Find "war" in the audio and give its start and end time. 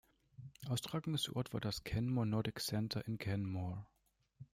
1.53-1.61